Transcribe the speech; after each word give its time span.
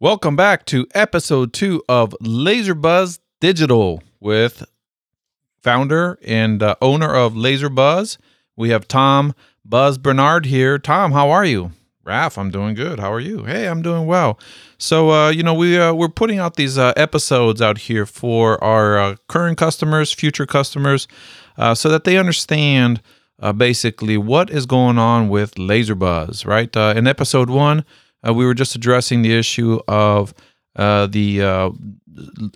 Welcome 0.00 0.36
back 0.36 0.64
to 0.66 0.86
episode 0.94 1.52
two 1.52 1.82
of 1.88 2.14
Laser 2.20 2.76
Buzz 2.76 3.18
Digital 3.40 4.00
with 4.20 4.64
founder 5.60 6.20
and 6.24 6.62
uh, 6.62 6.76
owner 6.80 7.12
of 7.12 7.36
Laser 7.36 7.68
Buzz. 7.68 8.16
We 8.54 8.70
have 8.70 8.86
Tom 8.86 9.34
Buzz 9.64 9.98
Bernard 9.98 10.46
here. 10.46 10.78
Tom, 10.78 11.10
how 11.10 11.30
are 11.30 11.44
you? 11.44 11.72
Raf, 12.04 12.38
I'm 12.38 12.52
doing 12.52 12.76
good. 12.76 13.00
How 13.00 13.12
are 13.12 13.18
you? 13.18 13.42
Hey, 13.42 13.66
I'm 13.66 13.82
doing 13.82 14.06
well. 14.06 14.38
So, 14.78 15.10
uh, 15.10 15.30
you 15.30 15.42
know, 15.42 15.52
we 15.52 15.76
uh, 15.76 15.92
we're 15.92 16.08
putting 16.08 16.38
out 16.38 16.54
these 16.54 16.78
uh, 16.78 16.92
episodes 16.96 17.60
out 17.60 17.78
here 17.78 18.06
for 18.06 18.62
our 18.62 18.98
uh, 19.00 19.16
current 19.26 19.58
customers, 19.58 20.12
future 20.12 20.46
customers, 20.46 21.08
uh, 21.56 21.74
so 21.74 21.88
that 21.88 22.04
they 22.04 22.16
understand 22.16 23.02
basically 23.56 24.16
what 24.16 24.48
is 24.48 24.64
going 24.64 24.96
on 24.96 25.28
with 25.28 25.58
Laser 25.58 25.96
Buzz. 25.96 26.46
Right? 26.46 26.76
In 26.76 27.08
episode 27.08 27.50
one, 27.50 27.84
uh, 28.26 28.32
we 28.32 28.44
were 28.44 28.54
just 28.54 28.74
addressing 28.74 29.22
the 29.22 29.36
issue 29.36 29.80
of 29.88 30.34
uh, 30.76 31.06
the 31.06 31.42
uh, 31.42 31.70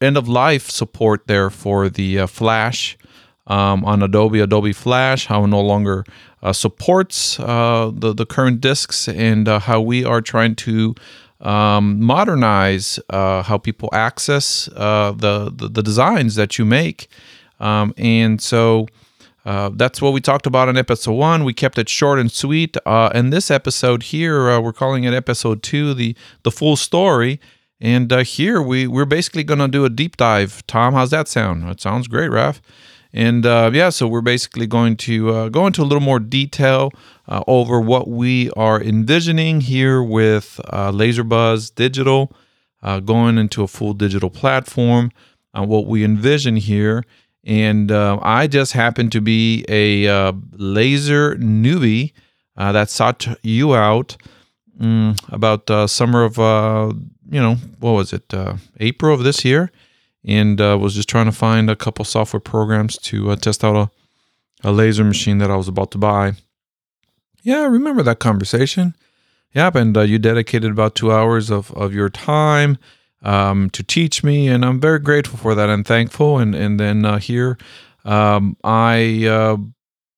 end 0.00 0.16
of 0.16 0.28
life 0.28 0.70
support 0.70 1.26
there 1.26 1.50
for 1.50 1.88
the 1.88 2.20
uh, 2.20 2.26
Flash 2.26 2.98
um, 3.46 3.84
on 3.84 4.02
Adobe, 4.02 4.40
Adobe 4.40 4.72
Flash, 4.72 5.26
how 5.26 5.44
it 5.44 5.48
no 5.48 5.60
longer 5.60 6.04
uh, 6.42 6.52
supports 6.52 7.40
uh, 7.40 7.90
the, 7.94 8.12
the 8.12 8.26
current 8.26 8.60
disks, 8.60 9.08
and 9.08 9.48
how 9.48 9.80
we 9.80 10.04
are 10.04 10.20
trying 10.20 10.54
to 10.54 10.94
um, 11.40 12.00
modernize 12.00 13.00
how 13.10 13.58
people 13.58 13.88
access 13.92 14.66
the, 14.66 15.52
the, 15.54 15.68
the 15.68 15.82
designs 15.82 16.34
that 16.34 16.58
you 16.58 16.64
make. 16.64 17.08
Um, 17.58 17.92
and 17.96 18.40
so 18.40 18.86
uh, 19.44 19.70
that's 19.72 20.02
what 20.02 20.12
we 20.12 20.20
talked 20.20 20.46
about 20.46 20.68
in 20.68 20.76
episode 20.76 21.12
one. 21.12 21.44
We 21.44 21.54
kept 21.54 21.78
it 21.78 21.88
short 21.88 22.18
and 22.18 22.30
sweet. 22.30 22.76
Uh, 22.84 23.10
and 23.14 23.32
this 23.32 23.50
episode 23.50 24.04
here, 24.04 24.50
uh, 24.50 24.60
we're 24.60 24.72
calling 24.72 25.04
it 25.04 25.14
episode 25.14 25.62
two, 25.62 25.94
the 25.94 26.14
the 26.42 26.50
full 26.50 26.76
story. 26.76 27.40
And 27.80 28.12
uh, 28.12 28.18
here 28.18 28.60
we 28.60 28.86
we're 28.86 29.06
basically 29.06 29.44
gonna 29.44 29.68
do 29.68 29.84
a 29.84 29.90
deep 29.90 30.16
dive. 30.16 30.66
Tom, 30.66 30.94
how's 30.94 31.10
that 31.10 31.28
sound? 31.28 31.68
It 31.68 31.80
sounds 31.80 32.08
great, 32.08 32.28
Raf. 32.30 32.60
And 33.12 33.44
uh, 33.44 33.70
yeah, 33.72 33.88
so 33.88 34.06
we're 34.06 34.20
basically 34.20 34.66
going 34.66 34.96
to 34.98 35.50
go 35.50 35.66
into 35.66 35.82
a 35.82 35.84
little 35.84 36.00
more 36.00 36.20
detail 36.20 36.92
over 37.28 37.80
what 37.80 38.06
we 38.06 38.50
are 38.50 38.80
envisioning 38.80 39.62
here 39.62 40.00
with 40.00 40.60
LaserBuzz 40.68 41.74
Digital, 41.74 42.32
going 43.04 43.36
into 43.36 43.64
a 43.64 43.66
full 43.66 43.94
digital 43.94 44.30
platform. 44.30 45.10
Uh, 45.52 45.64
what 45.64 45.86
we 45.86 46.04
envision 46.04 46.56
here, 46.56 47.04
and 47.44 47.90
uh, 47.90 48.18
I 48.22 48.46
just 48.46 48.72
happen 48.72 49.10
to 49.10 49.20
be 49.20 49.64
a 49.68 50.06
uh, 50.08 50.32
laser 50.52 51.36
newbie 51.36 52.12
uh, 52.56 52.72
that 52.72 52.90
sought 52.90 53.26
you 53.42 53.74
out 53.74 54.16
mm, 54.78 55.18
about 55.32 55.70
uh, 55.70 55.86
summer 55.86 56.24
of 56.24 56.38
uh, 56.38 56.92
you 57.30 57.40
know 57.40 57.54
what 57.78 57.92
was 57.92 58.12
it 58.12 58.32
uh, 58.34 58.56
April 58.78 59.14
of 59.14 59.24
this 59.24 59.44
year, 59.44 59.70
and 60.24 60.58
was 60.58 60.94
just 60.94 61.08
trying 61.08 61.26
to 61.26 61.32
find 61.32 61.70
a 61.70 61.76
couple 61.76 62.04
software 62.04 62.40
programs 62.40 62.98
to 62.98 63.34
test 63.36 63.64
out 63.64 63.76
a, 63.76 64.68
a 64.68 64.72
laser 64.72 65.04
machine 65.04 65.38
that 65.38 65.50
I 65.50 65.56
was 65.56 65.68
about 65.68 65.90
to 65.92 65.98
buy. 65.98 66.34
Yeah, 67.42 67.60
I 67.60 67.66
remember 67.66 68.02
that 68.02 68.18
conversation. 68.18 68.94
Yep, 69.54 69.74
and 69.74 69.96
you 69.96 70.18
dedicated 70.18 70.70
about 70.70 70.94
two 70.94 71.10
hours 71.10 71.50
of, 71.50 71.72
of 71.72 71.92
your 71.92 72.08
time 72.08 72.78
um, 73.22 73.70
to 73.70 73.82
teach 73.82 74.22
me, 74.24 74.48
and 74.48 74.64
I'm 74.64 74.80
very 74.80 74.98
grateful 74.98 75.38
for 75.38 75.54
that 75.54 75.68
and 75.68 75.86
thankful. 75.86 76.38
And 76.38 76.54
and 76.54 76.78
then 76.78 77.04
uh, 77.04 77.18
here, 77.18 77.58
um, 78.04 78.56
I, 78.64 79.26
uh, 79.26 79.56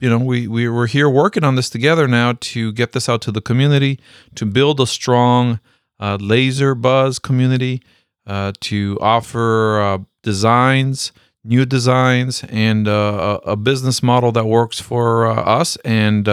you 0.00 0.08
know, 0.08 0.18
we 0.18 0.48
we 0.48 0.68
were 0.68 0.86
here 0.86 1.08
working 1.08 1.44
on 1.44 1.54
this 1.54 1.70
together 1.70 2.08
now 2.08 2.34
to 2.40 2.72
get 2.72 2.92
this 2.92 3.08
out 3.08 3.22
to 3.22 3.32
the 3.32 3.40
community, 3.40 3.98
to 4.34 4.46
build 4.46 4.80
a 4.80 4.86
strong 4.86 5.60
uh, 6.00 6.18
laser 6.20 6.74
buzz 6.74 7.18
community, 7.18 7.82
uh, 8.26 8.52
to 8.60 8.98
offer 9.00 9.80
uh, 9.80 9.98
designs, 10.22 11.12
new 11.44 11.64
designs, 11.64 12.44
and 12.48 12.88
uh, 12.88 13.40
a 13.44 13.56
business 13.56 14.02
model 14.02 14.32
that 14.32 14.46
works 14.46 14.80
for 14.80 15.26
us 15.26 15.76
and 15.84 16.28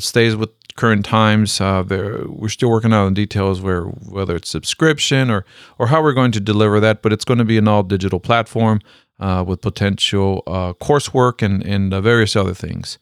stays 0.00 0.36
with 0.36 0.50
current 0.76 1.04
times. 1.04 1.60
Uh, 1.60 1.84
we're 2.26 2.48
still 2.48 2.70
working 2.70 2.92
out 2.92 3.06
on 3.06 3.14
details 3.14 3.60
where 3.60 3.82
whether 3.84 4.36
it's 4.36 4.50
subscription 4.50 5.30
or 5.30 5.44
or 5.78 5.88
how 5.88 6.02
we're 6.02 6.12
going 6.12 6.32
to 6.32 6.40
deliver 6.40 6.80
that, 6.80 7.02
but 7.02 7.12
it's 7.12 7.24
going 7.24 7.38
to 7.38 7.44
be 7.44 7.58
an 7.58 7.68
all 7.68 7.82
digital 7.82 8.20
platform 8.20 8.80
uh, 9.18 9.44
with 9.46 9.62
potential 9.62 10.42
uh, 10.46 10.72
coursework 10.74 11.42
and 11.42 11.64
and 11.64 11.94
uh, 11.94 12.00
various 12.00 12.36
other 12.36 12.54
things. 12.54 12.98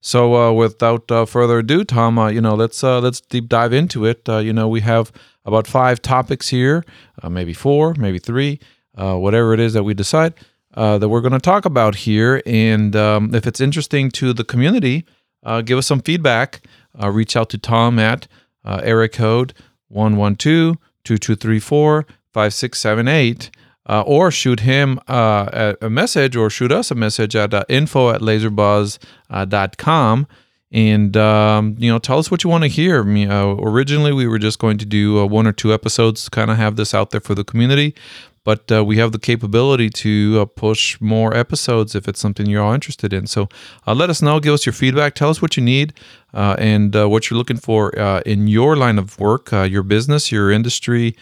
So 0.00 0.34
uh, 0.36 0.52
without 0.52 1.08
further 1.28 1.60
ado, 1.60 1.84
Tom, 1.84 2.18
you 2.30 2.40
know 2.40 2.54
let's 2.54 2.82
let's 2.82 3.20
deep 3.20 3.48
dive 3.48 3.72
into 3.72 4.04
it. 4.04 4.28
You 4.28 4.52
know 4.52 4.68
we 4.68 4.80
have 4.82 5.10
about 5.46 5.66
five 5.66 6.02
topics 6.02 6.48
here, 6.48 6.84
maybe 7.28 7.54
four, 7.54 7.94
maybe 7.94 8.18
three, 8.18 8.60
whatever 8.94 9.54
it 9.54 9.60
is 9.60 9.72
that 9.72 9.84
we 9.84 9.94
decide. 9.94 10.34
That 10.74 11.08
we're 11.08 11.22
going 11.22 11.32
to 11.32 11.38
talk 11.38 11.64
about 11.64 11.94
here, 11.94 12.42
and 12.44 12.94
um, 12.94 13.34
if 13.34 13.46
it's 13.46 13.60
interesting 13.60 14.10
to 14.10 14.34
the 14.34 14.44
community, 14.44 15.06
uh, 15.44 15.60
give 15.60 15.78
us 15.78 15.86
some 15.86 16.00
feedback. 16.00 16.66
Uh, 17.00 17.10
reach 17.10 17.36
out 17.36 17.50
to 17.50 17.58
Tom 17.58 17.98
at 17.98 18.26
uh, 18.64 18.80
area 18.82 19.08
code 19.08 19.52
112 19.88 20.76
2234 21.04 22.06
5678. 22.32 23.50
Uh, 23.86 24.02
or 24.06 24.30
shoot 24.30 24.60
him 24.60 24.98
uh, 25.08 25.46
a, 25.52 25.76
a 25.86 25.90
message 25.90 26.36
or 26.36 26.48
shoot 26.48 26.72
us 26.72 26.90
a 26.90 26.94
message 26.94 27.36
at 27.36 27.52
uh, 27.52 27.64
info 27.68 28.08
at 28.08 28.22
laserbuzz.com 28.22 30.26
and 30.74 31.16
um, 31.16 31.76
you 31.78 31.90
know 31.90 31.98
tell 31.98 32.18
us 32.18 32.30
what 32.30 32.42
you 32.42 32.50
want 32.50 32.64
to 32.64 32.68
hear 32.68 33.00
uh, 33.00 33.54
originally 33.62 34.12
we 34.12 34.26
were 34.26 34.40
just 34.40 34.58
going 34.58 34.76
to 34.76 34.84
do 34.84 35.20
uh, 35.20 35.24
one 35.24 35.46
or 35.46 35.52
two 35.52 35.72
episodes 35.72 36.24
to 36.24 36.30
kind 36.30 36.50
of 36.50 36.56
have 36.56 36.74
this 36.76 36.92
out 36.92 37.10
there 37.10 37.20
for 37.20 37.34
the 37.34 37.44
community 37.44 37.94
but 38.42 38.70
uh, 38.70 38.84
we 38.84 38.98
have 38.98 39.12
the 39.12 39.18
capability 39.18 39.88
to 39.88 40.40
uh, 40.40 40.44
push 40.44 41.00
more 41.00 41.34
episodes 41.34 41.94
if 41.94 42.06
it's 42.06 42.20
something 42.20 42.44
you're 42.44 42.62
all 42.62 42.74
interested 42.74 43.14
in. 43.14 43.26
So 43.26 43.48
uh, 43.86 43.94
let 43.94 44.10
us 44.10 44.20
know 44.20 44.38
give 44.38 44.52
us 44.52 44.66
your 44.66 44.74
feedback 44.74 45.14
tell 45.14 45.30
us 45.30 45.40
what 45.40 45.56
you 45.56 45.62
need 45.62 45.94
uh, 46.34 46.54
and 46.58 46.94
what 46.94 47.30
you're 47.30 47.38
looking 47.38 47.56
for 47.56 47.90
in 48.26 48.48
your 48.48 48.76
line 48.76 48.98
of 48.98 49.18
work 49.18 49.50
your 49.52 49.82
business 49.82 50.30
your 50.30 50.50
industry 50.50 51.16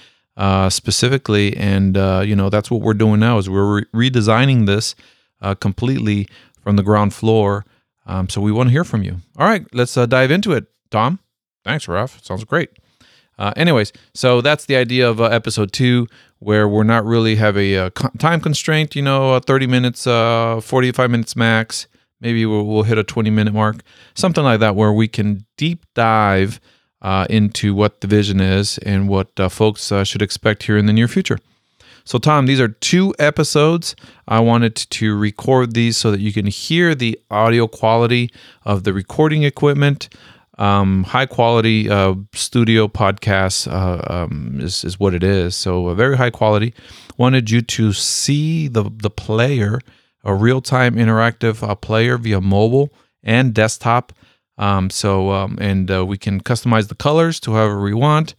specifically. 0.69 1.57
And 1.57 1.95
you 2.27 2.35
know 2.35 2.51
that's 2.51 2.73
what 2.73 2.81
we're 2.81 2.95
doing 2.95 3.21
now 3.21 3.39
is 3.39 3.49
we're 3.49 3.87
re- 3.93 4.11
redesigning 4.11 4.67
this 4.67 4.97
completely 5.61 6.27
from 6.61 6.75
the 6.75 6.83
ground 6.83 7.15
floor 7.15 7.65
um, 8.07 8.29
so 8.29 8.41
we 8.41 8.53
want 8.53 8.69
to 8.69 8.73
hear 8.73 8.85
from 8.85 9.03
you. 9.03 9.17
All 9.39 9.47
right 9.47 9.65
let's 9.73 9.97
uh, 9.97 10.07
dive 10.07 10.31
into 10.31 10.53
it. 10.53 10.67
Tom 10.91 11.19
thanks 11.65 11.89
Raf. 11.89 12.23
Sounds 12.25 12.45
great. 12.45 12.71
Uh, 13.39 13.53
anyways 13.57 13.93
so 14.15 14.41
that's 14.41 14.67
the 14.67 14.77
idea 14.77 15.09
of 15.09 15.21
uh, 15.21 15.25
episode 15.25 15.73
two 15.73 16.07
where 16.39 16.69
we're 16.69 16.83
not 16.85 17.05
really 17.05 17.37
have 17.37 17.57
a 17.57 17.77
uh, 17.77 17.91
co- 17.91 18.11
time 18.19 18.41
constraint 18.41 18.95
you 18.95 19.03
know 19.03 19.35
uh, 19.35 19.41
30 19.41 19.67
minutes 19.67 20.07
uh, 20.07 20.61
45 20.61 21.11
minutes 21.11 21.37
max. 21.37 21.87
Maybe 22.21 22.47
we'll, 22.47 22.65
we'll 22.65 22.85
hit 22.85 22.99
a 22.99 23.03
20 23.05 23.31
minute 23.31 23.53
mark. 23.53 23.83
Something 24.15 24.45
like 24.45 24.61
that 24.61 24.77
where 24.77 24.93
we 24.93 25.09
can 25.09 25.45
deep 25.57 25.85
dive 25.95 26.61
uh, 27.03 27.27
into 27.29 27.75
what 27.75 28.01
the 28.01 28.07
vision 28.07 28.41
is 28.41 28.79
and 28.79 29.09
what 29.09 29.29
uh, 29.39 29.49
folks 29.49 29.91
uh, 29.91 30.05
should 30.05 30.23
expect 30.23 30.63
here 30.63 30.79
in 30.79 30.87
the 30.87 30.93
near 30.93 31.09
future. 31.09 31.39
So, 32.05 32.19
Tom, 32.19 32.47
these 32.47 32.61
are 32.61 32.69
two 32.69 33.15
episodes. 33.19 33.95
I 34.29 34.41
wanted 34.41 34.77
to 34.77 35.17
record 35.17 35.75
these 35.75 35.97
so 35.97 36.11
that 36.11 36.21
you 36.21 36.33
can 36.33 36.47
hear 36.47 36.95
the 36.95 37.19
audio 37.31 37.67
quality 37.67 38.31
of 38.65 38.85
the 38.85 38.93
recording 38.93 39.45
equipment. 39.45 40.09
Um, 40.59 41.05
high 41.05 41.27
quality 41.27 41.89
uh, 41.89 42.15
studio 42.35 42.87
podcast 42.89 43.71
uh, 43.71 44.25
um, 44.25 44.61
is, 44.61 44.85
is 44.85 45.01
what 45.01 45.15
it 45.15 45.23
is. 45.23 45.57
So, 45.57 45.89
a 45.89 45.95
very 45.95 46.17
high 46.17 46.31
quality. 46.31 46.75
Wanted 47.17 47.51
you 47.51 47.63
to 47.63 47.93
see 47.93 48.69
the, 48.69 48.91
the 48.95 49.11
player, 49.11 49.81
a 50.25 50.35
real 50.35 50.61
time 50.61 50.97
interactive 50.97 51.67
uh, 51.67 51.75
player 51.75 52.19
via 52.19 52.41
mobile 52.41 52.93
and 53.23 53.55
desktop. 53.55 54.13
Um, 54.59 54.91
so, 54.91 55.31
um, 55.31 55.59
and 55.61 55.91
uh, 55.91 56.05
we 56.05 56.19
can 56.19 56.41
customize 56.41 56.89
the 56.89 56.95
colors 56.95 57.41
to 57.41 57.53
however 57.53 57.81
we 57.81 57.95
want. 57.95 58.35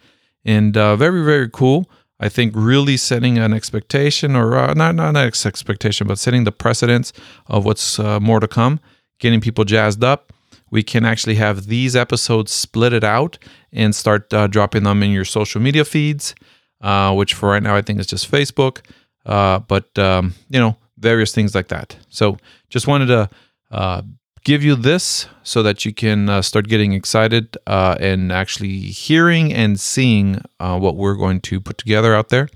And 0.46 0.76
uh, 0.78 0.96
very, 0.96 1.24
very 1.24 1.50
cool. 1.50 1.90
I 2.24 2.30
think 2.30 2.54
really 2.56 2.96
setting 2.96 3.38
an 3.38 3.54
expectation, 3.54 4.34
or 4.34 4.56
uh, 4.58 4.74
not 4.74 4.96
not 4.96 5.18
an 5.18 5.18
expectation, 5.18 6.08
but 6.08 6.18
setting 6.18 6.46
the 6.46 6.54
precedence 6.54 7.12
of 7.48 7.66
what's 7.66 8.00
uh, 8.00 8.22
more 8.22 8.40
to 8.40 8.48
come, 8.48 8.80
getting 9.20 9.42
people 9.42 9.66
jazzed 9.66 10.06
up. 10.06 10.32
We 10.72 10.84
can 10.84 11.04
actually 11.06 11.36
have 11.36 11.68
these 11.68 11.98
episodes 11.98 12.54
split 12.54 12.94
it 12.94 13.04
out 13.04 13.38
and 13.74 13.94
start 13.94 14.34
uh, 14.34 14.48
dropping 14.48 14.84
them 14.84 15.04
in 15.04 15.12
your 15.12 15.26
social 15.26 15.62
media 15.62 15.84
feeds, 15.84 16.34
uh, 16.80 17.14
which 17.14 17.34
for 17.34 17.50
right 17.50 17.62
now 17.62 17.76
I 17.76 17.82
think 17.82 18.00
is 18.00 18.08
just 18.08 18.32
Facebook. 18.32 18.80
Uh, 19.26 19.60
but 19.60 20.00
um, 20.00 20.34
you 20.50 20.62
know, 20.62 20.78
various 20.98 21.34
things 21.34 21.54
like 21.54 21.68
that. 21.68 21.98
So 22.08 22.38
just 22.70 22.88
wanted 22.88 23.08
to 23.08 23.30
uh, 23.70 24.02
give 24.44 24.64
you 24.64 24.76
this 24.76 25.28
so 25.44 25.64
that 25.64 25.86
you 25.86 25.94
can 25.94 26.30
uh, 26.30 26.42
start 26.42 26.68
getting 26.68 26.94
excited 26.94 27.58
uh, 27.68 27.96
and 28.00 28.32
actually 28.32 28.80
hearing 28.80 29.54
and 29.54 29.80
seeing 29.80 30.42
uh, 30.60 30.78
what 30.78 30.96
we're 30.96 31.16
going 31.16 31.40
to 31.42 31.60
put 31.62 31.78
together 31.78 32.14
out 32.14 32.30
there. 32.30 32.50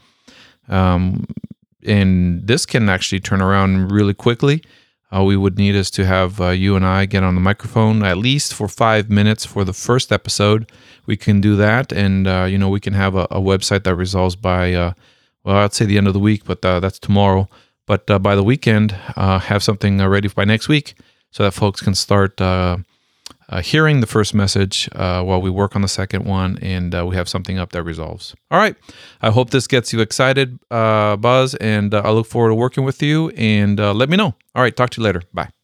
Um, 0.67 1.25
and 1.85 2.45
this 2.45 2.65
can 2.65 2.89
actually 2.89 3.21
turn 3.21 3.41
around 3.41 3.91
really 3.91 4.13
quickly. 4.13 4.63
uh, 5.15 5.23
we 5.23 5.37
would 5.37 5.57
need 5.57 5.73
is 5.73 5.89
to 5.89 6.05
have 6.05 6.41
uh, 6.41 6.49
you 6.49 6.75
and 6.75 6.85
I 6.85 7.05
get 7.05 7.23
on 7.23 7.35
the 7.35 7.41
microphone 7.41 8.03
at 8.03 8.17
least 8.17 8.53
for 8.53 8.67
five 8.67 9.09
minutes 9.09 9.45
for 9.45 9.63
the 9.63 9.73
first 9.73 10.11
episode. 10.11 10.69
We 11.05 11.15
can 11.15 11.39
do 11.39 11.55
that, 11.55 11.93
and 11.93 12.27
uh, 12.27 12.45
you 12.49 12.57
know 12.57 12.67
we 12.67 12.81
can 12.81 12.93
have 12.93 13.15
a, 13.15 13.25
a 13.31 13.39
website 13.39 13.83
that 13.85 13.95
resolves 13.95 14.35
by 14.35 14.73
well, 15.43 15.55
I'd 15.55 15.73
say 15.73 15.85
the 15.85 15.97
end 15.97 16.07
of 16.07 16.13
the 16.13 16.19
week, 16.19 16.43
but 16.43 16.61
that's 16.61 16.99
tomorrow. 16.99 17.47
But 17.85 18.05
by 18.21 18.35
the 18.35 18.43
weekend, 18.43 18.91
have 19.15 19.63
something 19.63 20.05
ready 20.05 20.27
by 20.27 20.43
next 20.43 20.67
week 20.67 20.95
so 21.31 21.43
that 21.43 21.51
folks 21.51 21.81
can 21.81 21.95
start 21.95 22.39
uh, 23.49 23.61
hearing 23.61 24.01
the 24.01 24.07
first 24.07 24.33
message 24.33 24.89
uh, 24.93 25.23
while 25.23 25.41
we 25.41 25.49
work 25.49 25.75
on 25.75 25.81
the 25.81 25.87
second 25.87 26.25
one, 26.25 26.57
and 26.61 26.93
uh, 26.93 27.05
we 27.05 27.15
have 27.15 27.29
something 27.29 27.57
up 27.57 27.71
that 27.71 27.83
resolves. 27.83 28.35
All 28.51 28.59
right. 28.59 28.75
I 29.21 29.31
hope 29.31 29.51
this 29.51 29.67
gets 29.67 29.93
you 29.93 30.01
excited, 30.01 30.59
uh, 30.69 31.15
Buzz, 31.17 31.55
and 31.55 31.93
uh, 31.93 32.01
I 32.03 32.11
look 32.11 32.27
forward 32.27 32.49
to 32.49 32.55
working 32.55 32.83
with 32.83 33.01
you. 33.01 33.29
And 33.29 33.79
uh, 33.79 33.93
let 33.93 34.09
me 34.09 34.17
know. 34.17 34.35
All 34.55 34.61
right. 34.61 34.75
Talk 34.75 34.89
to 34.91 35.01
you 35.01 35.05
later. 35.05 35.21
Bye. 35.33 35.56